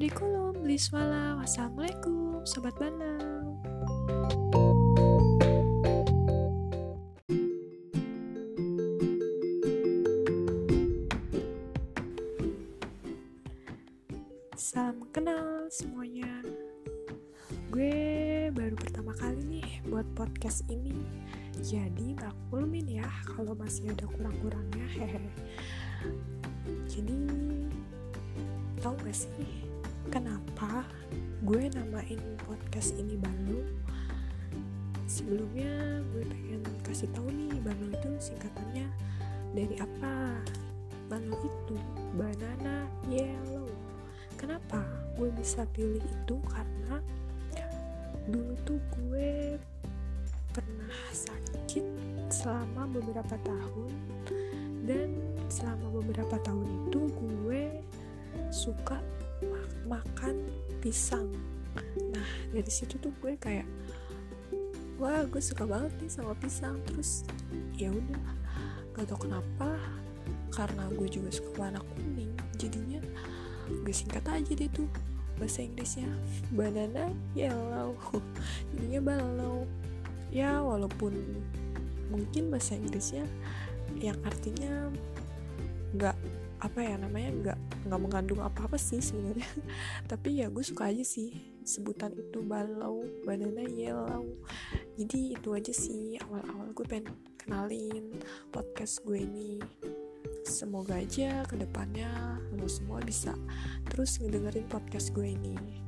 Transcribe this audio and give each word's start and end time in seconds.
Liswala. 0.00 1.36
Wassalamualaikum, 1.36 2.40
Sobat 2.48 2.72
Banang. 2.80 3.60
Salam 14.56 15.04
kenal 15.12 15.68
semuanya. 15.68 16.48
Gue 17.68 18.48
baru 18.56 18.80
pertama 18.80 19.12
kali 19.20 19.60
nih 19.60 19.84
buat 19.84 20.08
podcast 20.16 20.64
ini. 20.72 20.96
Jadi 21.60 22.16
maklumin 22.16 23.04
ya 23.04 23.10
kalau 23.36 23.52
masih 23.52 23.92
ada 23.92 24.08
kurang-kurangnya. 24.08 24.86
Hehe. 24.96 25.28
Jadi 26.96 27.20
tahu 28.80 28.96
gak 29.04 29.12
sih 29.12 29.69
kenapa 30.10 30.82
gue 31.46 31.70
namain 31.70 32.18
podcast 32.42 32.98
ini 32.98 33.14
Balo? 33.14 33.62
Sebelumnya 35.06 36.02
gue 36.10 36.26
pengen 36.26 36.66
kasih 36.82 37.06
tahu 37.14 37.30
nih 37.30 37.62
Balo 37.62 37.86
itu 37.94 38.10
singkatannya 38.18 38.90
dari 39.54 39.78
apa? 39.78 40.34
Balo 41.06 41.38
itu 41.46 41.78
banana 42.18 42.90
yellow. 43.06 43.70
Kenapa 44.34 44.82
gue 45.14 45.30
bisa 45.38 45.62
pilih 45.70 46.02
itu? 46.02 46.36
Karena 46.50 46.98
dulu 48.26 48.54
tuh 48.66 48.82
gue 48.98 49.62
pernah 50.50 51.02
sakit 51.14 51.86
selama 52.34 52.90
beberapa 52.90 53.38
tahun 53.46 53.94
dan 54.90 55.14
selama 55.46 56.02
beberapa 56.02 56.34
tahun 56.42 56.66
itu 56.90 57.00
gue 57.14 57.62
suka 58.50 58.98
makan 59.90 60.46
pisang. 60.78 61.26
Nah 62.14 62.28
dari 62.54 62.70
situ 62.70 62.94
tuh 63.02 63.10
gue 63.18 63.34
kayak 63.34 63.66
wah 65.02 65.26
gue 65.26 65.42
suka 65.42 65.66
banget 65.66 65.90
nih 65.98 66.10
sama 66.14 66.38
pisang. 66.38 66.78
Terus 66.86 67.26
ya 67.74 67.90
udah 67.90 68.22
gak 68.94 69.10
tau 69.10 69.18
kenapa 69.18 69.74
karena 70.54 70.86
gue 70.94 71.08
juga 71.10 71.30
suka 71.34 71.66
warna 71.66 71.80
kuning 71.94 72.34
jadinya 72.58 72.98
gue 73.70 73.94
singkat 73.94 74.26
aja 74.26 74.50
deh 74.50 74.70
tuh 74.70 74.86
bahasa 75.40 75.64
Inggrisnya. 75.64 76.10
Banana 76.52 77.08
yellow. 77.32 77.96
Jadinya 78.76 79.00
balau. 79.00 79.64
Ya 80.28 80.60
walaupun 80.60 81.16
mungkin 82.12 82.52
bahasa 82.52 82.76
Inggrisnya 82.76 83.24
yang 83.98 84.20
artinya 84.22 84.92
nggak 85.96 86.14
apa 86.60 86.84
ya 86.84 87.00
namanya 87.00 87.30
nggak 87.32 87.58
nggak 87.88 88.00
mengandung 88.00 88.40
apa 88.44 88.68
apa 88.68 88.76
sih 88.76 89.00
sebenarnya. 89.00 89.48
Tapi 90.10 90.44
ya 90.44 90.52
gue 90.52 90.64
suka 90.64 90.92
aja 90.92 91.04
sih 91.04 91.32
sebutan 91.64 92.12
itu 92.12 92.44
balau 92.44 93.04
banana 93.24 93.64
yellow. 93.64 94.28
Jadi 95.00 95.36
itu 95.36 95.48
aja 95.56 95.72
sih 95.72 96.20
awal-awal 96.20 96.72
gue 96.76 96.86
pengen 96.86 97.16
kenalin 97.40 98.20
podcast 98.52 99.00
gue 99.08 99.24
ini. 99.24 99.60
Semoga 100.44 101.00
aja 101.00 101.44
ke 101.48 101.56
depannya 101.56 102.40
lo 102.56 102.68
semua 102.68 103.00
bisa 103.00 103.32
terus 103.88 104.20
ngedengerin 104.20 104.68
podcast 104.68 105.16
gue 105.16 105.32
ini. 105.32 105.80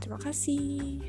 Terima 0.00 0.20
kasih 0.20 1.00